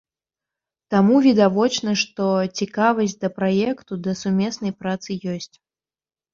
[0.93, 2.23] Таму відавочна, што
[2.57, 5.55] цікавасць да праекту, да сумеснай працы ёсць.